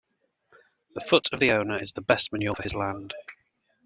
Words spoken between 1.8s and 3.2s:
the best manure for his land.